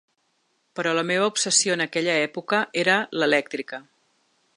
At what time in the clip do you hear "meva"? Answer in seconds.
1.09-1.27